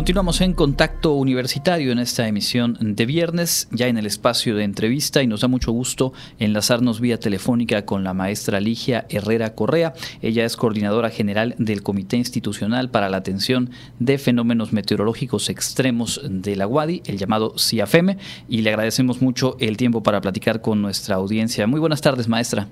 Continuamos 0.00 0.40
en 0.40 0.54
contacto 0.54 1.12
universitario 1.12 1.92
en 1.92 1.98
esta 1.98 2.26
emisión 2.26 2.78
de 2.80 3.04
viernes, 3.04 3.68
ya 3.70 3.86
en 3.86 3.98
el 3.98 4.06
espacio 4.06 4.56
de 4.56 4.64
entrevista 4.64 5.22
y 5.22 5.26
nos 5.26 5.42
da 5.42 5.48
mucho 5.48 5.72
gusto 5.72 6.14
enlazarnos 6.38 7.00
vía 7.02 7.20
telefónica 7.20 7.84
con 7.84 8.02
la 8.02 8.14
maestra 8.14 8.60
Ligia 8.60 9.04
Herrera 9.10 9.54
Correa. 9.54 9.92
Ella 10.22 10.46
es 10.46 10.56
coordinadora 10.56 11.10
general 11.10 11.54
del 11.58 11.82
Comité 11.82 12.16
Institucional 12.16 12.88
para 12.88 13.10
la 13.10 13.18
Atención 13.18 13.72
de 13.98 14.16
Fenómenos 14.16 14.72
Meteorológicos 14.72 15.50
Extremos 15.50 16.18
de 16.24 16.56
la 16.56 16.66
UADI, 16.66 17.02
el 17.04 17.18
llamado 17.18 17.58
CIAFEME, 17.58 18.16
y 18.48 18.62
le 18.62 18.70
agradecemos 18.70 19.20
mucho 19.20 19.58
el 19.60 19.76
tiempo 19.76 20.02
para 20.02 20.22
platicar 20.22 20.62
con 20.62 20.80
nuestra 20.80 21.16
audiencia. 21.16 21.66
Muy 21.66 21.78
buenas 21.78 22.00
tardes, 22.00 22.26
maestra. 22.26 22.68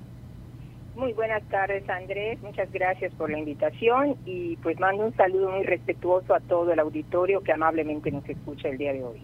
Muy 0.99 1.13
buenas 1.13 1.41
tardes, 1.43 1.89
Andrés. 1.89 2.41
Muchas 2.41 2.69
gracias 2.73 3.13
por 3.13 3.31
la 3.31 3.39
invitación 3.39 4.17
y 4.25 4.57
pues 4.57 4.77
mando 4.81 5.05
un 5.05 5.15
saludo 5.15 5.49
muy 5.49 5.63
respetuoso 5.63 6.33
a 6.33 6.41
todo 6.41 6.73
el 6.73 6.79
auditorio 6.79 7.41
que 7.41 7.53
amablemente 7.53 8.11
nos 8.11 8.27
escucha 8.27 8.67
el 8.67 8.77
día 8.77 8.91
de 8.91 9.01
hoy. 9.01 9.21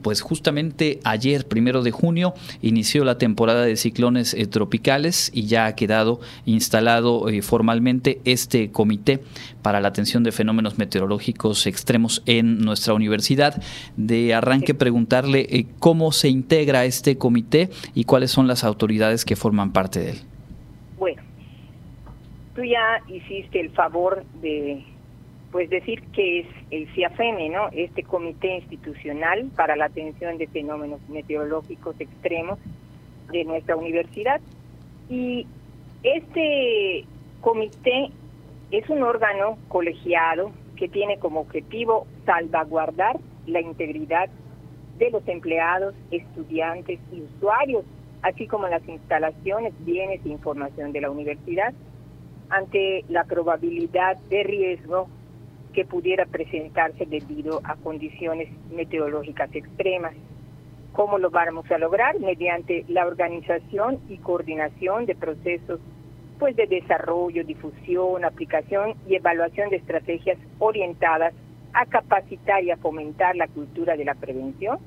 Pues 0.00 0.22
justamente 0.22 1.00
ayer, 1.04 1.46
primero 1.46 1.82
de 1.82 1.90
junio, 1.90 2.32
inició 2.62 3.04
la 3.04 3.18
temporada 3.18 3.66
de 3.66 3.76
ciclones 3.76 4.32
eh, 4.32 4.46
tropicales 4.46 5.30
y 5.34 5.46
ya 5.46 5.66
ha 5.66 5.74
quedado 5.74 6.20
instalado 6.46 7.28
eh, 7.28 7.42
formalmente 7.42 8.22
este 8.24 8.70
comité 8.70 9.20
para 9.60 9.82
la 9.82 9.88
atención 9.88 10.22
de 10.22 10.32
fenómenos 10.32 10.78
meteorológicos 10.78 11.66
extremos 11.66 12.22
en 12.24 12.60
nuestra 12.60 12.94
universidad. 12.94 13.62
De 13.98 14.32
arranque, 14.32 14.72
preguntarle 14.72 15.46
eh, 15.50 15.66
cómo 15.78 16.10
se 16.10 16.30
integra 16.30 16.86
este 16.86 17.18
comité 17.18 17.68
y 17.92 18.04
cuáles 18.04 18.30
son 18.30 18.46
las 18.46 18.64
autoridades 18.64 19.26
que 19.26 19.36
forman 19.36 19.74
parte 19.74 20.00
de 20.00 20.10
él. 20.12 20.18
Tú 22.58 22.64
ya 22.64 23.00
hiciste 23.06 23.60
el 23.60 23.70
favor 23.70 24.24
de 24.40 24.82
pues 25.52 25.70
decir 25.70 26.02
que 26.10 26.40
es 26.40 26.46
el 26.72 26.92
CIAFEME, 26.92 27.50
¿no? 27.50 27.68
Este 27.70 28.02
Comité 28.02 28.56
Institucional 28.56 29.48
para 29.54 29.76
la 29.76 29.84
Atención 29.84 30.38
de 30.38 30.48
Fenómenos 30.48 30.98
Meteorológicos 31.08 31.94
Extremos 32.00 32.58
de 33.30 33.44
nuestra 33.44 33.76
universidad. 33.76 34.40
Y 35.08 35.46
este 36.02 37.04
comité 37.42 38.10
es 38.72 38.90
un 38.90 39.04
órgano 39.04 39.56
colegiado 39.68 40.50
que 40.74 40.88
tiene 40.88 41.20
como 41.20 41.42
objetivo 41.42 42.08
salvaguardar 42.26 43.20
la 43.46 43.60
integridad 43.60 44.30
de 44.98 45.10
los 45.12 45.22
empleados, 45.28 45.94
estudiantes 46.10 46.98
y 47.12 47.20
usuarios 47.20 47.84
así 48.22 48.46
como 48.46 48.68
las 48.68 48.86
instalaciones, 48.88 49.72
bienes 49.84 50.20
e 50.24 50.28
información 50.28 50.92
de 50.92 51.00
la 51.00 51.10
universidad, 51.10 51.72
ante 52.50 53.04
la 53.08 53.24
probabilidad 53.24 54.16
de 54.28 54.42
riesgo 54.42 55.08
que 55.72 55.84
pudiera 55.84 56.26
presentarse 56.26 57.06
debido 57.06 57.60
a 57.64 57.76
condiciones 57.76 58.48
meteorológicas 58.70 59.54
extremas. 59.54 60.14
¿Cómo 60.92 61.18
lo 61.18 61.30
vamos 61.30 61.70
a 61.70 61.78
lograr? 61.78 62.18
Mediante 62.18 62.84
la 62.88 63.06
organización 63.06 64.00
y 64.08 64.18
coordinación 64.18 65.06
de 65.06 65.14
procesos 65.14 65.80
pues 66.38 66.54
de 66.54 66.66
desarrollo, 66.66 67.44
difusión, 67.44 68.24
aplicación 68.24 68.94
y 69.08 69.16
evaluación 69.16 69.70
de 69.70 69.76
estrategias 69.76 70.38
orientadas 70.60 71.34
a 71.72 71.84
capacitar 71.84 72.62
y 72.62 72.70
a 72.70 72.76
fomentar 72.76 73.34
la 73.34 73.48
cultura 73.48 73.96
de 73.96 74.04
la 74.04 74.14
prevención 74.14 74.78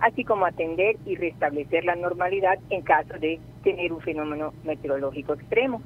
así 0.00 0.24
como 0.24 0.46
atender 0.46 0.96
y 1.06 1.16
restablecer 1.16 1.84
la 1.84 1.96
normalidad 1.96 2.58
en 2.70 2.82
caso 2.82 3.14
de 3.18 3.38
tener 3.62 3.92
un 3.92 4.00
fenómeno 4.00 4.52
meteorológico 4.64 5.34
extremo. 5.34 5.82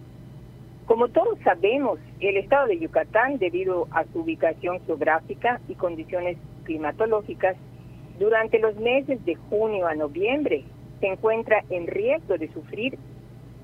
Como 0.91 1.07
todos 1.07 1.39
sabemos, 1.45 2.01
el 2.19 2.37
estado 2.37 2.67
de 2.67 2.81
Yucatán, 2.81 3.39
debido 3.39 3.87
a 3.93 4.03
su 4.07 4.23
ubicación 4.23 4.85
geográfica 4.87 5.61
y 5.69 5.77
condiciones 5.77 6.37
climatológicas, 6.65 7.57
durante 8.19 8.59
los 8.59 8.75
meses 8.75 9.25
de 9.25 9.37
junio 9.37 9.87
a 9.87 9.95
noviembre 9.95 10.65
se 10.99 11.07
encuentra 11.07 11.63
en 11.71 11.87
riesgo 11.87 12.37
de 12.39 12.53
sufrir 12.53 12.99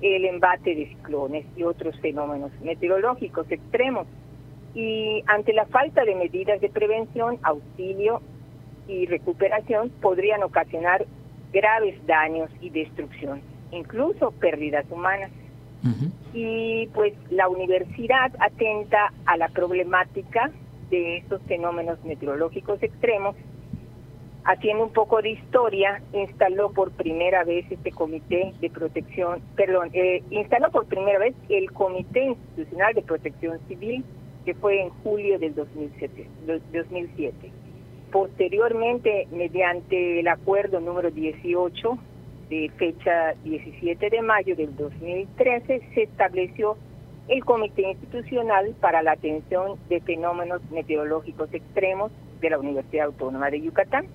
el 0.01 0.23
embate 0.23 0.73
de 0.73 0.87
ciclones 0.87 1.45
y 1.57 1.63
otros 1.63 1.99
fenómenos 1.99 2.53
meteorológicos 2.61 3.45
extremos. 3.51 4.07
Y 4.73 5.21
ante 5.27 5.51
la 5.51 5.65
falta 5.65 6.05
de 6.05 6.15
medidas 6.15 6.61
de 6.61 6.69
prevención, 6.69 7.39
auxilio 7.43 8.21
y 8.87 9.05
recuperación 9.05 9.89
podrían 10.01 10.43
ocasionar 10.43 11.05
graves 11.51 11.99
daños 12.07 12.49
y 12.61 12.69
destrucción, 12.69 13.41
incluso 13.71 14.31
pérdidas 14.31 14.85
humanas. 14.89 15.29
Y 16.33 16.87
pues 16.93 17.13
la 17.29 17.47
universidad 17.47 18.31
atenta 18.39 19.13
a 19.25 19.37
la 19.37 19.47
problemática 19.49 20.51
de 20.89 21.17
estos 21.17 21.41
fenómenos 21.43 22.03
meteorológicos 22.03 22.81
extremos. 22.81 23.35
Haciendo 24.43 24.85
un 24.85 24.93
poco 24.93 25.21
de 25.21 25.31
historia, 25.31 26.01
instaló 26.13 26.71
por 26.71 26.91
primera 26.91 27.43
vez 27.43 27.65
este 27.69 27.91
comité 27.91 28.53
de 28.61 28.69
protección, 28.69 29.41
perdón, 29.57 29.89
eh, 29.91 30.23
instaló 30.29 30.71
por 30.71 30.85
primera 30.85 31.19
vez 31.19 31.35
el 31.49 31.69
Comité 31.73 32.23
Institucional 32.23 32.93
de 32.93 33.01
Protección 33.01 33.59
Civil, 33.67 34.05
que 34.45 34.53
fue 34.53 34.81
en 34.81 34.89
julio 35.03 35.37
del 35.37 35.53
2007. 35.53 36.27
2007 36.71 37.51
Posteriormente, 38.11 39.27
mediante 39.31 40.21
el 40.21 40.29
acuerdo 40.29 40.79
número 40.79 41.11
18 41.11 41.97
de 42.49 42.71
fecha 42.77 43.33
17 43.43 44.09
de 44.09 44.21
mayo 44.21 44.55
del 44.55 44.75
2013, 44.75 45.81
se 45.93 46.03
estableció 46.03 46.77
el 47.27 47.43
Comité 47.43 47.81
Institucional 47.81 48.73
para 48.79 49.01
la 49.03 49.13
Atención 49.13 49.77
de 49.89 49.99
Fenómenos 50.01 50.61
Meteorológicos 50.71 51.53
Extremos 51.53 52.11
de 52.39 52.49
la 52.49 52.59
Universidad 52.59 53.07
Autónoma 53.07 53.49
de 53.49 53.61
Yucatán. 53.61 54.07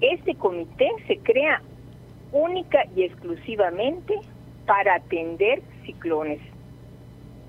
Este 0.00 0.34
comité 0.34 0.88
se 1.06 1.18
crea 1.18 1.62
única 2.32 2.84
y 2.96 3.04
exclusivamente 3.04 4.14
para 4.66 4.96
atender 4.96 5.62
ciclones 5.84 6.40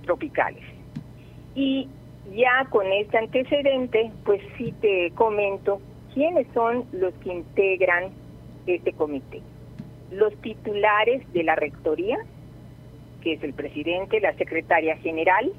tropicales. 0.03 0.63
Y 1.55 1.87
ya 2.35 2.65
con 2.69 2.91
este 2.91 3.17
antecedente, 3.17 4.11
pues 4.25 4.41
sí 4.57 4.73
te 4.81 5.11
comento 5.11 5.79
quiénes 6.13 6.47
son 6.53 6.85
los 6.91 7.13
que 7.15 7.33
integran 7.33 8.11
este 8.67 8.93
comité. 8.93 9.41
Los 10.11 10.35
titulares 10.41 11.21
de 11.33 11.43
la 11.43 11.55
rectoría, 11.55 12.17
que 13.21 13.33
es 13.33 13.43
el 13.43 13.53
presidente, 13.53 14.19
la 14.19 14.33
secretaria 14.33 14.97
general, 14.97 15.51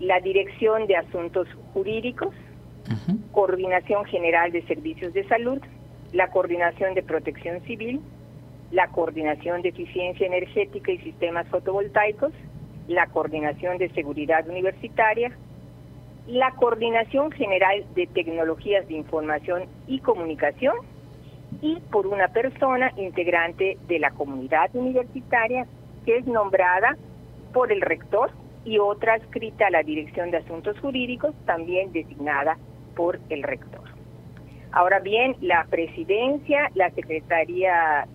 la 0.00 0.20
dirección 0.20 0.86
de 0.86 0.96
asuntos 0.96 1.48
jurídicos, 1.72 2.34
coordinación 3.32 4.04
general 4.04 4.52
de 4.52 4.62
servicios 4.62 5.12
de 5.14 5.26
salud, 5.28 5.60
la 6.12 6.28
coordinación 6.30 6.94
de 6.94 7.02
protección 7.02 7.62
civil, 7.62 8.00
la 8.70 8.88
coordinación 8.88 9.62
de 9.62 9.70
eficiencia 9.70 10.26
energética 10.26 10.92
y 10.92 10.98
sistemas 10.98 11.46
fotovoltaicos, 11.48 12.32
la 12.88 13.06
Coordinación 13.06 13.78
de 13.78 13.90
Seguridad 13.90 14.48
Universitaria, 14.48 15.30
la 16.26 16.52
Coordinación 16.52 17.30
General 17.32 17.84
de 17.94 18.06
Tecnologías 18.06 18.86
de 18.88 18.94
Información 18.94 19.64
y 19.86 20.00
Comunicación 20.00 20.74
y 21.60 21.80
por 21.90 22.06
una 22.06 22.28
persona 22.28 22.92
integrante 22.96 23.78
de 23.86 23.98
la 23.98 24.10
comunidad 24.10 24.74
universitaria 24.74 25.66
que 26.04 26.18
es 26.18 26.26
nombrada 26.26 26.96
por 27.52 27.70
el 27.70 27.80
rector 27.80 28.30
y 28.64 28.78
otra 28.78 29.16
escrita 29.16 29.66
a 29.66 29.70
la 29.70 29.82
Dirección 29.82 30.30
de 30.30 30.38
Asuntos 30.38 30.78
Jurídicos, 30.80 31.34
también 31.46 31.92
designada 31.92 32.56
por 32.94 33.18
el 33.28 33.42
rector. 33.42 33.82
Ahora 34.72 35.00
bien, 35.00 35.36
la 35.40 35.66
presidencia, 35.68 36.70
la 36.74 36.90
Secretaría 36.90 38.06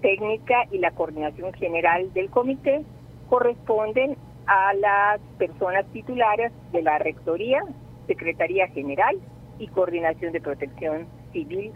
Técnica 0.00 0.64
y 0.70 0.78
la 0.78 0.92
Coordinación 0.92 1.52
General 1.54 2.12
del 2.12 2.30
Comité 2.30 2.84
corresponden 3.28 4.16
a 4.46 4.72
las 4.74 5.20
personas 5.38 5.84
titulares 5.92 6.52
de 6.72 6.82
la 6.82 6.98
Rectoría, 6.98 7.62
Secretaría 8.06 8.68
General 8.68 9.16
y 9.58 9.66
Coordinación 9.68 10.32
de 10.32 10.40
Protección 10.40 11.06
Civil, 11.32 11.72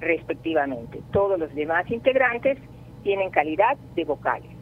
respectivamente. 0.00 1.02
Todos 1.12 1.38
los 1.38 1.54
demás 1.54 1.90
integrantes 1.90 2.58
tienen 3.02 3.30
calidad 3.30 3.76
de 3.94 4.04
vocales. 4.04 4.55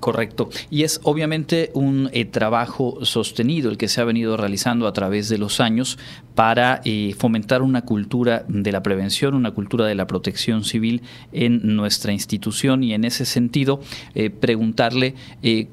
Correcto. 0.00 0.48
Y 0.70 0.84
es 0.84 1.00
obviamente 1.02 1.70
un 1.74 2.08
eh, 2.12 2.24
trabajo 2.24 3.04
sostenido 3.04 3.68
el 3.68 3.76
que 3.76 3.88
se 3.88 4.00
ha 4.00 4.04
venido 4.04 4.36
realizando 4.36 4.86
a 4.86 4.92
través 4.92 5.28
de 5.28 5.38
los 5.38 5.58
años 5.60 5.98
para 6.36 6.80
eh, 6.84 7.16
fomentar 7.18 7.62
una 7.62 7.82
cultura 7.82 8.44
de 8.46 8.70
la 8.70 8.82
prevención, 8.84 9.34
una 9.34 9.50
cultura 9.50 9.86
de 9.86 9.96
la 9.96 10.06
protección 10.06 10.62
civil 10.62 11.02
en 11.32 11.74
nuestra 11.74 12.12
institución 12.12 12.84
y 12.84 12.94
en 12.94 13.04
ese 13.04 13.24
sentido 13.24 13.80
eh, 14.14 14.30
preguntarle 14.30 15.16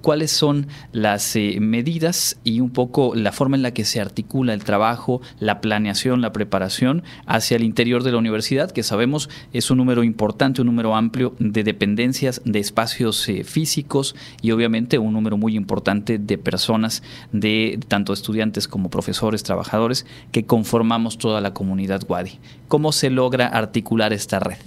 cuáles 0.01 0.31
son 0.31 0.67
las 0.91 1.35
medidas 1.59 2.39
y 2.43 2.61
un 2.61 2.71
poco 2.71 3.13
la 3.13 3.31
forma 3.31 3.57
en 3.57 3.61
la 3.61 3.71
que 3.71 3.85
se 3.85 3.99
articula 3.99 4.53
el 4.53 4.63
trabajo, 4.63 5.21
la 5.39 5.61
planeación, 5.61 6.21
la 6.21 6.31
preparación 6.31 7.03
hacia 7.25 7.57
el 7.57 7.63
interior 7.63 8.03
de 8.03 8.11
la 8.11 8.17
universidad, 8.17 8.71
que 8.71 8.83
sabemos 8.83 9.29
es 9.53 9.69
un 9.69 9.77
número 9.77 10.03
importante, 10.03 10.61
un 10.61 10.67
número 10.67 10.95
amplio 10.95 11.35
de 11.39 11.63
dependencias, 11.63 12.41
de 12.45 12.59
espacios 12.59 13.29
físicos, 13.43 14.14
y 14.41 14.51
obviamente 14.51 14.97
un 14.97 15.13
número 15.13 15.37
muy 15.37 15.55
importante 15.55 16.17
de 16.17 16.37
personas, 16.37 17.03
de 17.31 17.79
tanto 17.87 18.13
estudiantes 18.13 18.67
como 18.67 18.89
profesores, 18.89 19.43
trabajadores, 19.43 20.05
que 20.31 20.45
conformamos 20.45 21.17
toda 21.17 21.41
la 21.41 21.53
comunidad 21.53 22.01
Wadi. 22.07 22.39
¿Cómo 22.67 22.91
se 22.91 23.09
logra 23.09 23.47
articular 23.47 24.13
esta 24.13 24.39
red? 24.39 24.57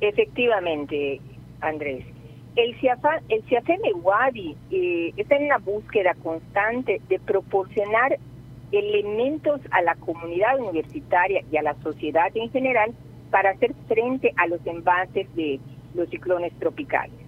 Efectivamente, 0.00 1.20
Andrés. 1.60 2.04
El, 2.54 2.78
CIAFA, 2.80 3.20
Wadi 4.02 4.56
eh, 4.70 5.12
está 5.16 5.36
en 5.36 5.44
una 5.44 5.58
búsqueda 5.58 6.14
constante 6.22 7.00
de 7.08 7.18
proporcionar 7.18 8.18
elementos 8.72 9.60
a 9.70 9.82
la 9.82 9.94
comunidad 9.94 10.58
universitaria 10.58 11.42
y 11.50 11.56
a 11.56 11.62
la 11.62 11.74
sociedad 11.82 12.30
en 12.34 12.50
general 12.50 12.92
para 13.30 13.50
hacer 13.50 13.74
frente 13.88 14.32
a 14.36 14.46
los 14.46 14.64
embates 14.66 15.34
de 15.34 15.60
los 15.94 16.08
ciclones 16.10 16.52
tropicales. 16.58 17.21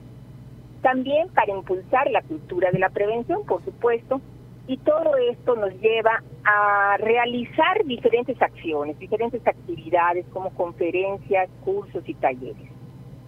También 0.85 1.31
para 1.31 1.51
impulsar 1.51 2.11
la 2.11 2.21
cultura 2.21 2.71
de 2.71 2.79
la 2.79 2.91
prevención, 2.91 3.47
por 3.47 3.65
supuesto, 3.65 4.21
y 4.67 4.77
todo 4.77 5.17
esto 5.17 5.57
nos 5.57 5.73
lleva 5.81 6.23
a 6.45 6.99
realizar 6.99 7.83
diferentes 7.87 8.41
acciones, 8.43 8.99
diferentes 8.99 9.41
actividades 9.47 10.27
como 10.31 10.51
conferencias, 10.51 11.49
cursos 11.65 12.07
y 12.07 12.13
talleres. 12.13 12.69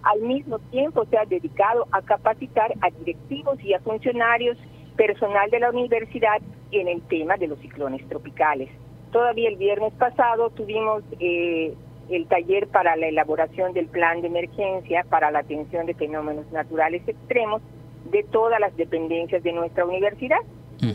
Al 0.03 0.21
mismo 0.21 0.59
tiempo 0.71 1.07
se 1.07 1.17
ha 1.17 1.25
dedicado 1.25 1.87
a 1.93 2.03
capacitar 2.03 2.75
a 2.83 2.91
directivos 2.91 3.59
y 3.65 3.73
a 3.73 3.81
funcionarios 3.81 4.59
personal 4.95 5.49
de 5.49 5.61
la 5.61 5.71
universidad 5.71 6.43
en 6.73 6.89
el 6.89 7.01
tema 7.09 7.39
de 7.39 7.47
los 7.47 7.59
ciclones 7.61 8.07
tropicales. 8.07 8.69
Todavía 9.13 9.49
el 9.49 9.57
viernes 9.57 9.95
pasado 9.95 10.51
tuvimos 10.51 11.03
eh, 11.21 11.75
el 12.11 12.27
taller 12.27 12.69
para 12.69 12.97
la 12.97 13.09
elaboración 13.09 13.73
del 13.73 13.87
plan 13.87 14.21
de 14.21 14.29
emergencia 14.29 15.05
para 15.09 15.31
la 15.31 15.41
atención 15.41 15.87
de 15.87 15.95
fenómenos 15.95 16.51
naturales 16.53 17.03
extremos 17.07 17.63
de 18.11 18.23
todas 18.23 18.61
las 18.61 18.77
dependencias 18.77 19.43
de 19.43 19.53
nuestra 19.53 19.85
universidad, 19.85 20.39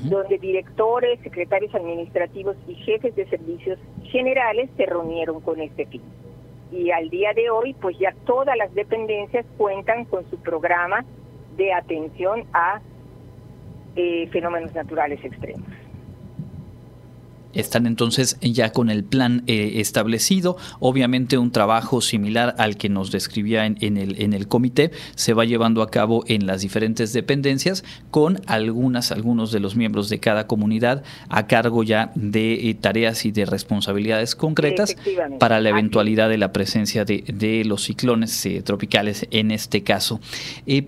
donde 0.03 0.37
directores, 0.37 1.19
secretarios 1.21 1.73
administrativos 1.75 2.55
y 2.67 2.75
jefes 2.75 3.15
de 3.15 3.25
servicios 3.27 3.79
generales 4.03 4.69
se 4.77 4.85
reunieron 4.85 5.41
con 5.41 5.59
este 5.59 5.85
fin. 5.87 6.01
Y 6.71 6.91
al 6.91 7.09
día 7.09 7.33
de 7.33 7.49
hoy, 7.49 7.73
pues 7.73 7.97
ya 7.99 8.13
todas 8.25 8.55
las 8.55 8.73
dependencias 8.73 9.45
cuentan 9.57 10.05
con 10.05 10.29
su 10.29 10.37
programa 10.37 11.03
de 11.57 11.73
atención 11.73 12.45
a 12.53 12.79
eh, 13.95 14.27
fenómenos 14.31 14.73
naturales 14.73 15.21
extremos. 15.25 15.67
Están 17.53 17.85
entonces 17.85 18.37
ya 18.41 18.71
con 18.71 18.89
el 18.89 19.03
plan 19.03 19.43
eh, 19.47 19.73
establecido. 19.75 20.57
Obviamente 20.79 21.37
un 21.37 21.51
trabajo 21.51 22.01
similar 22.01 22.55
al 22.57 22.77
que 22.77 22.89
nos 22.89 23.11
describía 23.11 23.65
en, 23.65 23.97
el, 23.97 24.21
en 24.21 24.33
el 24.33 24.47
comité 24.47 24.91
se 25.15 25.33
va 25.33 25.45
llevando 25.45 25.81
a 25.81 25.89
cabo 25.89 26.23
en 26.27 26.45
las 26.45 26.61
diferentes 26.61 27.13
dependencias 27.13 27.83
con 28.09 28.41
algunas, 28.45 29.11
algunos 29.11 29.51
de 29.51 29.59
los 29.59 29.75
miembros 29.75 30.09
de 30.09 30.19
cada 30.19 30.47
comunidad 30.47 31.03
a 31.29 31.47
cargo 31.47 31.83
ya 31.83 32.11
de 32.15 32.69
eh, 32.69 32.73
tareas 32.73 33.25
y 33.25 33.31
de 33.31 33.45
responsabilidades 33.45 34.35
concretas 34.35 34.95
para 35.39 35.59
la 35.59 35.69
eventualidad 35.69 36.29
de 36.29 36.37
la 36.37 36.53
presencia 36.53 37.05
de, 37.05 37.23
de 37.33 37.65
los 37.65 37.83
ciclones 37.83 38.45
eh, 38.45 38.61
tropicales 38.61 39.27
en 39.31 39.51
este 39.51 39.83
caso. 39.83 40.19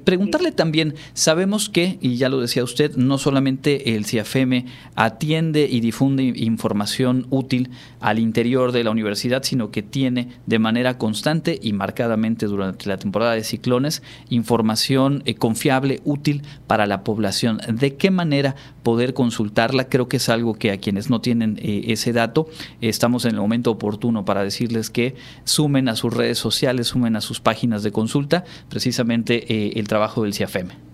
preguntarle 0.04 0.52
también, 0.52 0.96
sabemos 1.14 1.70
que, 1.70 1.98
y 2.02 2.18
ya 2.18 2.30
lo 2.30 2.40
decía 2.40 2.64
usted, 2.64 2.96
no 2.96 3.18
solamente 3.18 3.96
el 3.96 4.06
CIAFEME 4.06 4.66
atiende 4.96 5.68
y 5.70 5.80
difunde 5.80 6.24
información 6.54 7.28
útil 7.30 7.70
al 8.00 8.20
interior 8.20 8.72
de 8.72 8.84
la 8.84 8.92
universidad, 8.92 9.44
sino 9.44 9.72
que 9.72 9.84
tiene 9.84 10.30
de 10.46 10.60
manera 10.60 10.98
constante 10.98 11.60
y 11.62 11.74
marcadamente 11.74 12.46
durante 12.46 12.88
la 12.88 12.98
temporada 12.98 13.34
de 13.34 13.44
ciclones 13.44 14.02
información 14.30 15.24
eh, 15.26 15.36
confiable, 15.36 16.02
útil 16.06 16.44
para 16.68 16.86
la 16.86 17.04
población. 17.04 17.60
¿De 17.68 17.96
qué 17.96 18.12
manera 18.12 18.56
poder 18.84 19.14
consultarla? 19.14 19.90
Creo 19.90 20.08
que 20.08 20.18
es 20.18 20.30
algo 20.30 20.56
que 20.56 20.72
a 20.72 20.78
quienes 20.78 21.10
no 21.10 21.22
tienen 21.22 21.60
eh, 21.62 21.86
ese 21.88 22.14
dato, 22.14 22.48
estamos 22.82 23.26
en 23.26 23.36
el 23.36 23.42
momento 23.42 23.72
oportuno 23.72 24.26
para 24.26 24.44
decirles 24.44 24.90
que 24.90 25.16
sumen 25.44 25.90
a 25.90 25.96
sus 25.96 26.14
redes 26.14 26.38
sociales, 26.38 26.88
sumen 26.88 27.16
a 27.16 27.22
sus 27.22 27.40
páginas 27.40 27.84
de 27.84 27.92
consulta 27.92 28.44
precisamente 28.70 29.54
eh, 29.54 29.74
el 29.76 29.88
trabajo 29.88 30.24
del 30.24 30.34
CIAFEME. 30.34 30.93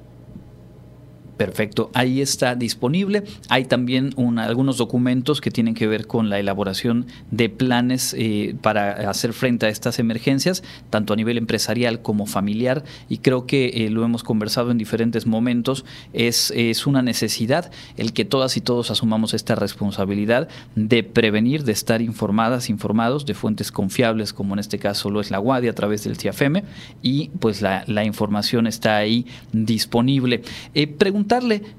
Perfecto, 1.38 1.92
ahí 1.94 2.20
está 2.20 2.56
disponible. 2.56 3.24
Hay 3.48 3.66
también 3.66 4.16
algunos 4.40 4.78
documentos 4.78 5.40
que 5.40 5.52
tienen 5.52 5.76
que 5.76 5.86
ver 5.86 6.08
con 6.08 6.32
la 6.32 6.40
elaboración 6.40 7.06
de 7.30 7.50
planes 7.50 8.16
eh, 8.18 8.56
para 8.62 9.10
hacer 9.10 9.34
frente 9.34 9.68
a 9.68 9.70
estas 9.70 10.00
emergencias, 10.00 10.64
tanto 10.90 11.14
a 11.14 11.16
nivel 11.16 11.38
empresarial 11.38 12.02
como 12.02 12.26
familiar, 12.26 12.84
y 13.08 13.20
creo 13.20 13.46
que 13.46 13.68
eh, 13.68 13.90
lo 13.92 14.04
hemos 14.04 14.24
conversado 14.24 14.72
en 14.72 14.80
diferentes 14.80 15.28
momentos. 15.28 15.86
Es, 16.12 16.52
es 16.56 16.88
una 16.88 17.04
necesidad 17.04 17.72
el 17.98 18.14
que 18.14 18.26
todas 18.26 18.58
y 18.58 18.62
todos 18.62 18.90
asumamos 18.90 19.36
esta 19.36 19.54
responsabilidad 19.54 20.50
de 20.76 21.04
prevenir, 21.04 21.64
de 21.66 21.72
estar 21.72 22.02
informadas, 22.02 22.70
informados 22.72 23.28
de 23.28 23.36
fuentes 23.36 23.72
confiables, 23.72 24.34
como 24.34 24.56
en 24.56 24.60
este 24.60 24.80
caso 24.80 25.12
lo 25.12 25.22
es 25.22 25.30
la 25.30 25.40
UADI 25.40 25.68
a 25.68 25.76
través 25.76 26.04
del 26.04 26.18
CIAFEME, 26.18 26.64
y 27.04 27.30
pues 27.40 27.62
la, 27.62 27.84
información 28.04 28.68
está 28.68 28.96
ahí 28.96 29.26
disponible. 29.52 30.42
Eh, 30.74 30.88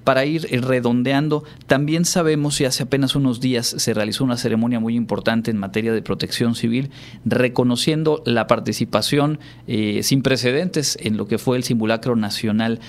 para 0.05 0.25
ir 0.27 0.47
eh, 0.51 0.61
redondeando, 0.61 1.45
también 1.67 2.05
sabemos 2.05 2.61
y 2.61 2.67
hace 2.67 2.83
apenas 2.83 3.17
unos 3.17 3.41
días 3.41 3.67
se 3.67 3.95
realizó 3.95 4.25
una 4.25 4.37
ceremonia 4.37 4.79
muy 4.79 4.95
importante 4.95 5.51
en 5.51 5.57
materia 5.57 5.93
de 5.93 6.03
protección 6.03 6.55
civil, 6.55 6.91
reconociendo 7.25 8.23
la 8.27 8.47
participación 8.47 9.39
eh, 9.67 10.01
sin 10.03 10.23
precedentes 10.23 10.99
en 11.01 11.17
lo 11.17 11.27
que 11.27 11.39
fue 11.39 11.57
el 11.57 11.65
simulacro 11.65 12.15
nacional 12.17 12.81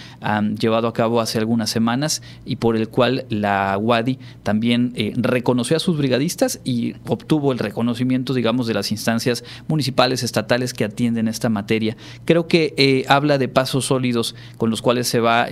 llevado 0.60 0.88
a 0.88 0.94
cabo 0.94 1.22
hace 1.22 1.38
algunas 1.38 1.70
semanas 1.70 2.22
y 2.46 2.58
por 2.58 2.76
el 2.76 2.90
cual 2.90 3.26
la 3.30 3.78
UADI 3.78 4.20
también 4.44 4.92
eh, 4.96 5.14
reconoció 5.16 5.78
a 5.78 5.80
sus 5.80 5.98
brigadistas 5.98 6.60
y 6.64 6.96
obtuvo 7.08 7.52
el 7.52 7.60
reconocimiento, 7.60 8.34
digamos, 8.34 8.68
de 8.68 8.74
las 8.74 8.92
instancias 8.92 9.44
municipales, 9.68 10.24
estatales 10.24 10.74
que 10.74 10.84
atienden 10.84 11.28
esta 11.28 11.50
materia. 11.50 11.96
Creo 12.26 12.48
que 12.48 13.06
habla 13.08 13.38
de 13.38 13.48
pasos 13.48 13.86
sólidos 13.86 14.36
con 14.58 14.70
los 14.70 14.82
cuales 14.82 15.08
se 15.08 15.20
va 15.20 15.48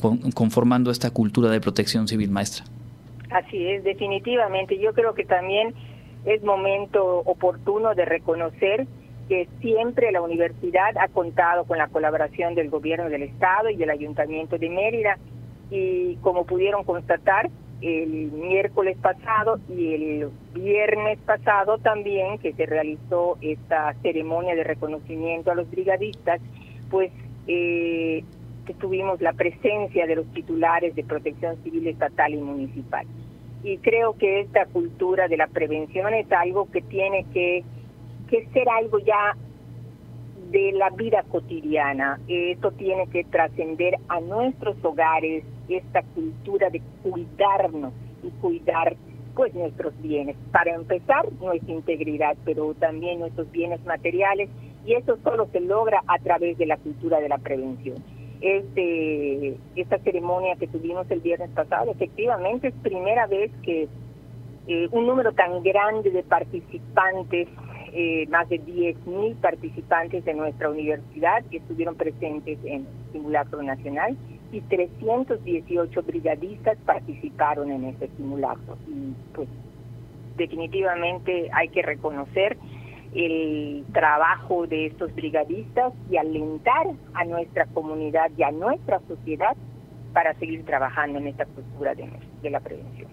con, 0.00 0.39
conformando 0.40 0.90
esta 0.90 1.10
cultura 1.10 1.50
de 1.50 1.60
protección 1.60 2.08
civil, 2.08 2.30
maestra. 2.30 2.64
Así 3.30 3.68
es, 3.68 3.84
definitivamente. 3.84 4.78
Yo 4.78 4.94
creo 4.94 5.12
que 5.12 5.26
también 5.26 5.74
es 6.24 6.42
momento 6.42 7.18
oportuno 7.26 7.94
de 7.94 8.06
reconocer 8.06 8.86
que 9.28 9.48
siempre 9.60 10.10
la 10.10 10.22
universidad 10.22 10.96
ha 10.96 11.08
contado 11.08 11.64
con 11.64 11.76
la 11.76 11.88
colaboración 11.88 12.54
del 12.54 12.70
gobierno 12.70 13.10
del 13.10 13.24
estado 13.24 13.68
y 13.68 13.76
del 13.76 13.90
ayuntamiento 13.90 14.56
de 14.56 14.70
Mérida 14.70 15.18
y 15.70 16.16
como 16.22 16.46
pudieron 16.46 16.84
constatar 16.84 17.50
el 17.82 18.32
miércoles 18.32 18.96
pasado 18.96 19.60
y 19.68 19.92
el 19.92 20.30
viernes 20.54 21.18
pasado 21.18 21.76
también 21.76 22.38
que 22.38 22.54
se 22.54 22.64
realizó 22.64 23.36
esta 23.42 23.92
ceremonia 24.00 24.54
de 24.54 24.64
reconocimiento 24.64 25.50
a 25.50 25.54
los 25.54 25.70
brigadistas, 25.70 26.40
pues 26.90 27.12
eh, 27.46 28.24
tuvimos 28.74 29.20
la 29.20 29.32
presencia 29.32 30.06
de 30.06 30.16
los 30.16 30.26
titulares 30.32 30.94
de 30.94 31.04
protección 31.04 31.56
civil 31.62 31.86
estatal 31.86 32.34
y 32.34 32.38
municipal. 32.38 33.06
Y 33.62 33.78
creo 33.78 34.16
que 34.16 34.40
esta 34.40 34.66
cultura 34.66 35.28
de 35.28 35.36
la 35.36 35.46
prevención 35.46 36.14
es 36.14 36.30
algo 36.32 36.70
que 36.70 36.80
tiene 36.80 37.26
que, 37.32 37.62
que 38.28 38.46
ser 38.52 38.68
algo 38.68 38.98
ya 39.00 39.36
de 40.50 40.72
la 40.72 40.90
vida 40.90 41.22
cotidiana. 41.30 42.18
Esto 42.26 42.70
tiene 42.72 43.06
que 43.08 43.24
trascender 43.24 43.96
a 44.08 44.20
nuestros 44.20 44.76
hogares, 44.82 45.44
esta 45.68 46.02
cultura 46.02 46.70
de 46.70 46.80
cuidarnos 47.02 47.92
y 48.22 48.30
cuidar 48.40 48.96
pues 49.34 49.54
nuestros 49.54 49.94
bienes. 50.02 50.36
Para 50.50 50.74
empezar, 50.74 51.30
nuestra 51.40 51.72
integridad, 51.72 52.36
pero 52.44 52.74
también 52.74 53.20
nuestros 53.20 53.50
bienes 53.52 53.84
materiales 53.84 54.48
y 54.84 54.94
eso 54.94 55.18
solo 55.22 55.46
se 55.52 55.60
logra 55.60 56.02
a 56.06 56.18
través 56.18 56.58
de 56.58 56.66
la 56.66 56.78
cultura 56.78 57.20
de 57.20 57.28
la 57.28 57.38
prevención 57.38 58.02
este, 58.40 59.56
esta 59.76 59.98
ceremonia 59.98 60.56
que 60.56 60.66
tuvimos 60.66 61.10
el 61.10 61.20
viernes 61.20 61.50
pasado. 61.50 61.90
Efectivamente, 61.90 62.68
es 62.68 62.74
primera 62.82 63.26
vez 63.26 63.50
que 63.62 63.88
eh, 64.66 64.88
un 64.92 65.06
número 65.06 65.32
tan 65.32 65.62
grande 65.62 66.10
de 66.10 66.22
participantes, 66.22 67.48
eh, 67.92 68.26
más 68.28 68.48
de 68.48 68.60
10.000 68.60 69.34
participantes 69.36 70.24
de 70.24 70.34
nuestra 70.34 70.70
universidad 70.70 71.44
que 71.50 71.58
estuvieron 71.58 71.96
presentes 71.96 72.58
en 72.64 72.86
Simulacro 73.12 73.62
Nacional, 73.62 74.16
y 74.52 74.60
318 74.62 76.02
brigadistas 76.02 76.76
participaron 76.84 77.70
en 77.70 77.84
este 77.84 78.08
simulacro. 78.16 78.76
Y 78.88 79.12
pues 79.34 79.48
definitivamente 80.36 81.50
hay 81.52 81.68
que 81.68 81.82
reconocer 81.82 82.56
el 83.14 83.84
trabajo 83.92 84.66
de 84.66 84.86
estos 84.86 85.14
brigadistas 85.14 85.92
y 86.10 86.16
alentar 86.16 86.86
a 87.14 87.24
nuestra 87.24 87.66
comunidad 87.66 88.30
y 88.36 88.42
a 88.42 88.50
nuestra 88.52 89.00
sociedad 89.08 89.56
para 90.12 90.34
seguir 90.34 90.64
trabajando 90.64 91.18
en 91.18 91.28
esta 91.28 91.44
cultura 91.46 91.94
de, 91.94 92.50
la 92.50 92.60
prevención 92.60 93.08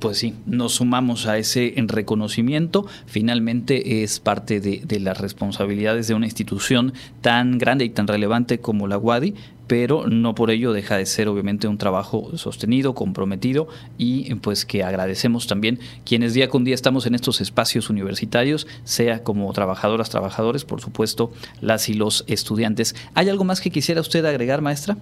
pues 0.00 0.16
sí, 0.16 0.34
nos 0.46 0.76
sumamos 0.76 1.26
a 1.26 1.36
ese 1.36 1.74
reconocimiento. 1.76 2.86
Finalmente 3.04 4.02
es 4.02 4.18
parte 4.18 4.58
de, 4.58 4.80
de, 4.82 4.98
las 4.98 5.20
responsabilidades 5.20 6.08
de 6.08 6.14
una 6.14 6.24
institución 6.24 6.94
tan 7.20 7.58
grande 7.58 7.84
y 7.84 7.90
tan 7.90 8.06
relevante 8.06 8.60
como 8.60 8.86
la 8.86 8.96
UADI, 8.96 9.34
pero 9.70 10.08
no 10.08 10.34
por 10.34 10.50
ello 10.50 10.72
deja 10.72 10.96
de 10.96 11.06
ser 11.06 11.28
obviamente 11.28 11.68
un 11.68 11.78
trabajo 11.78 12.36
sostenido, 12.36 12.92
comprometido 12.92 13.68
y 13.96 14.34
pues 14.34 14.66
que 14.66 14.82
agradecemos 14.82 15.46
también 15.46 15.78
quienes 16.04 16.34
día 16.34 16.48
con 16.48 16.64
día 16.64 16.74
estamos 16.74 17.06
en 17.06 17.14
estos 17.14 17.40
espacios 17.40 17.88
universitarios, 17.88 18.66
sea 18.82 19.22
como 19.22 19.52
trabajadoras, 19.52 20.10
trabajadores, 20.10 20.64
por 20.64 20.80
supuesto, 20.80 21.30
las 21.60 21.88
y 21.88 21.94
los 21.94 22.24
estudiantes. 22.26 22.96
¿Hay 23.14 23.28
algo 23.28 23.44
más 23.44 23.60
que 23.60 23.70
quisiera 23.70 24.00
usted 24.00 24.24
agregar, 24.24 24.60
maestra? 24.60 24.96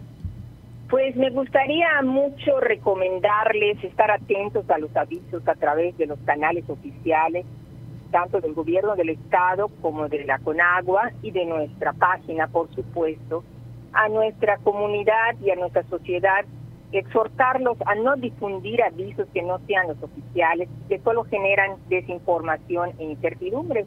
Pues 0.90 1.16
me 1.16 1.30
gustaría 1.30 2.02
mucho 2.02 2.60
recomendarles 2.60 3.82
estar 3.82 4.10
atentos 4.10 4.68
a 4.68 4.76
los 4.76 4.94
avisos 4.94 5.48
a 5.48 5.54
través 5.54 5.96
de 5.96 6.04
los 6.04 6.18
canales 6.26 6.68
oficiales, 6.68 7.46
tanto 8.10 8.42
del 8.42 8.52
gobierno 8.52 8.96
del 8.96 9.08
estado 9.08 9.68
como 9.80 10.10
de 10.10 10.26
la 10.26 10.38
Conagua 10.40 11.10
y 11.22 11.30
de 11.30 11.46
nuestra 11.46 11.94
página, 11.94 12.48
por 12.48 12.68
supuesto, 12.74 13.44
a 13.92 14.08
nuestra 14.08 14.58
comunidad 14.58 15.36
y 15.42 15.50
a 15.50 15.56
nuestra 15.56 15.82
sociedad, 15.84 16.44
exhortarlos 16.92 17.76
a 17.86 17.94
no 17.94 18.16
difundir 18.16 18.82
avisos 18.82 19.28
que 19.34 19.42
no 19.42 19.58
sean 19.66 19.88
los 19.88 20.02
oficiales, 20.02 20.68
que 20.88 20.98
solo 21.00 21.24
generan 21.24 21.76
desinformación 21.88 22.92
e 22.98 23.04
incertidumbre. 23.04 23.86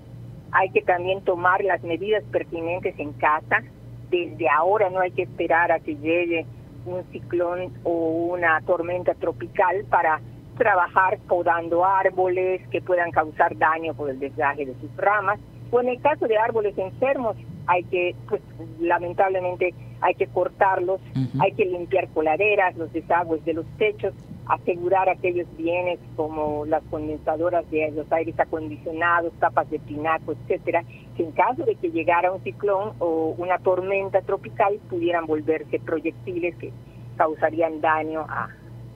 Hay 0.52 0.70
que 0.70 0.82
también 0.82 1.22
tomar 1.24 1.64
las 1.64 1.82
medidas 1.84 2.24
pertinentes 2.32 2.98
en 3.00 3.14
casa. 3.14 3.64
Desde 4.10 4.50
ahora 4.50 4.90
no 4.90 5.00
hay 5.00 5.12
que 5.12 5.24
esperar 5.24 5.72
a 5.72 5.80
que 5.80 5.96
llegue 5.96 6.46
un 6.86 7.04
ciclón 7.12 7.72
o 7.84 7.92
una 7.92 8.60
tormenta 8.62 9.14
tropical 9.14 9.86
para 9.90 10.20
trabajar 10.58 11.18
podando 11.28 11.86
árboles 11.86 12.62
que 12.70 12.82
puedan 12.82 13.12
causar 13.12 13.58
daño 13.58 13.94
por 13.94 14.10
el 14.10 14.20
desgaje 14.20 14.66
de 14.66 14.74
sus 14.76 14.96
ramas. 14.98 15.40
O 15.72 15.80
en 15.80 15.90
el 15.90 16.02
caso 16.02 16.28
de 16.28 16.38
árboles 16.38 16.78
enfermos, 16.78 17.36
hay 17.68 17.84
que, 17.86 18.16
pues 18.28 18.42
lamentablemente, 18.80 19.74
hay 20.02 20.16
que 20.16 20.28
cortarlos, 20.28 21.00
hay 21.40 21.52
que 21.54 21.66
limpiar 21.66 22.08
coladeras, 22.10 22.76
los 22.76 22.92
desagües 22.92 23.46
de 23.46 23.54
los 23.54 23.66
techos, 23.78 24.14
asegurar 24.48 25.08
aquellos 25.08 25.48
bienes 25.58 26.00
como 26.16 26.66
las 26.66 26.84
condensadoras 26.90 27.70
de 27.72 27.92
los 27.92 28.12
aires 28.12 28.38
acondicionados, 28.40 29.32
tapas 29.40 29.70
de 29.70 29.80
pinaco, 29.80 30.34
etcétera, 30.34 30.84
que 31.16 31.24
en 31.24 31.32
caso 31.32 31.64
de 31.64 31.76
que 31.76 31.92
llegara 31.92 32.32
un 32.32 32.42
ciclón 32.44 32.94
o 33.00 33.36
una 33.38 33.60
tormenta 33.60 34.22
tropical 34.22 34.80
pudieran 34.90 35.26
volverse 35.26 35.80
proyectiles 35.80 36.56
que 36.56 36.72
causarían 37.16 37.80
daño 37.80 38.22
a, 38.22 38.50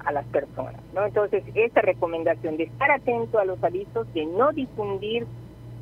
a 0.03 0.11
las 0.11 0.25
personas. 0.25 0.81
¿no? 0.93 1.05
Entonces, 1.05 1.43
esta 1.53 1.81
recomendación 1.81 2.57
de 2.57 2.63
estar 2.63 2.91
atento 2.91 3.39
a 3.39 3.45
los 3.45 3.63
avisos, 3.63 4.11
de 4.13 4.25
no 4.25 4.51
difundir 4.51 5.25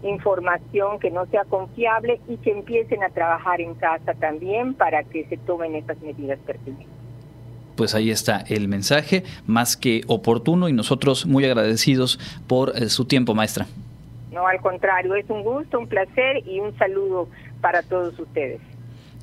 información 0.04 1.00
que 1.00 1.10
no 1.10 1.26
sea 1.28 1.46
confiable 1.46 2.20
y 2.28 2.38
que 2.38 2.52
empiecen 2.52 3.04
a 3.04 3.10
trabajar 3.10 3.62
en 3.62 3.74
casa 3.76 4.14
también 4.14 4.74
para 4.74 5.04
que 5.04 5.26
se 5.26 5.38
tomen 5.38 5.76
estas 5.76 6.00
medidas 6.02 6.40
pertinentes. 6.46 6.88
Pues 7.76 7.96
ahí 7.96 8.12
está 8.12 8.44
el 8.48 8.68
mensaje, 8.68 9.24
más 9.48 9.76
que 9.76 10.02
oportuno 10.08 10.70
y 10.70 10.74
nosotros 10.74 11.26
muy 11.26 11.46
agradecidos 11.46 12.20
por 12.48 12.70
eh, 12.76 12.90
su 12.90 13.06
tiempo, 13.06 13.34
maestra. 13.34 13.66
No, 14.32 14.48
al 14.48 14.62
contrario, 14.62 15.16
es 15.16 15.30
un 15.30 15.44
gusto, 15.44 15.80
un 15.80 15.88
placer 15.88 16.48
y 16.48 16.60
un 16.60 16.78
saludo 16.78 17.28
para 17.62 17.82
todos 17.82 18.18
ustedes. 18.20 18.62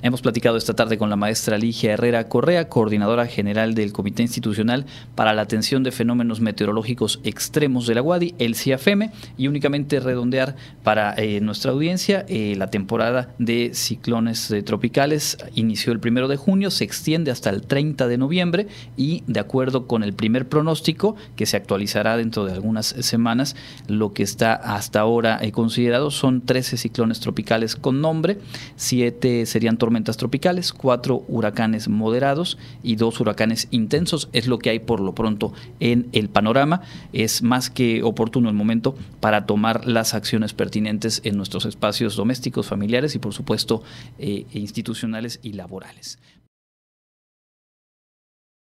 Hemos 0.03 0.23
platicado 0.23 0.57
esta 0.57 0.73
tarde 0.73 0.97
con 0.97 1.11
la 1.11 1.15
maestra 1.15 1.59
Ligia 1.59 1.93
Herrera 1.93 2.27
Correa, 2.27 2.67
coordinadora 2.69 3.27
general 3.27 3.75
del 3.75 3.93
Comité 3.93 4.23
Institucional 4.23 4.87
para 5.13 5.31
la 5.35 5.43
Atención 5.43 5.83
de 5.83 5.91
Fenómenos 5.91 6.41
Meteorológicos 6.41 7.19
Extremos 7.23 7.85
de 7.85 7.93
la 7.93 8.01
UADI, 8.01 8.33
el 8.39 8.55
CIAFEME, 8.55 9.11
y 9.37 9.47
únicamente 9.47 9.99
redondear 9.99 10.55
para 10.83 11.13
eh, 11.17 11.39
nuestra 11.39 11.71
audiencia 11.71 12.25
eh, 12.27 12.55
la 12.57 12.71
temporada 12.71 13.35
de 13.37 13.75
ciclones 13.75 14.49
eh, 14.49 14.63
tropicales. 14.63 15.37
Inició 15.53 15.93
el 15.93 15.99
primero 15.99 16.27
de 16.27 16.35
junio, 16.35 16.71
se 16.71 16.83
extiende 16.83 17.29
hasta 17.29 17.51
el 17.51 17.61
30 17.61 18.07
de 18.07 18.17
noviembre 18.17 18.67
y 18.97 19.23
de 19.27 19.39
acuerdo 19.39 19.85
con 19.85 20.01
el 20.01 20.13
primer 20.13 20.49
pronóstico 20.49 21.15
que 21.35 21.45
se 21.45 21.57
actualizará 21.57 22.17
dentro 22.17 22.45
de 22.45 22.53
algunas 22.53 22.87
semanas, 22.87 23.55
lo 23.87 24.13
que 24.13 24.23
está 24.23 24.55
hasta 24.55 24.99
ahora 24.99 25.39
considerado 25.51 26.09
son 26.09 26.41
13 26.41 26.77
ciclones 26.77 27.19
tropicales 27.19 27.75
con 27.75 28.01
nombre, 28.01 28.39
7 28.77 29.45
serían 29.45 29.77
tormentas 29.77 29.90
tropicales, 30.17 30.73
cuatro 30.73 31.23
huracanes 31.27 31.87
moderados 31.87 32.57
y 32.83 32.95
dos 32.95 33.19
huracanes 33.19 33.67
intensos. 33.71 34.29
Es 34.33 34.47
lo 34.47 34.59
que 34.59 34.69
hay 34.69 34.79
por 34.79 34.99
lo 34.99 35.13
pronto 35.13 35.53
en 35.79 36.07
el 36.11 36.29
panorama. 36.29 36.81
Es 37.13 37.43
más 37.43 37.69
que 37.69 38.03
oportuno 38.03 38.49
el 38.49 38.55
momento 38.55 38.95
para 39.19 39.45
tomar 39.45 39.85
las 39.85 40.13
acciones 40.13 40.53
pertinentes 40.53 41.21
en 41.23 41.37
nuestros 41.37 41.65
espacios 41.65 42.15
domésticos, 42.15 42.67
familiares 42.67 43.15
y 43.15 43.19
por 43.19 43.33
supuesto 43.33 43.83
eh, 44.17 44.45
institucionales 44.53 45.39
y 45.43 45.53
laborales. 45.53 46.19